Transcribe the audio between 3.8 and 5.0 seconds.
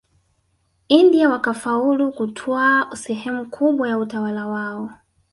ya utawala wao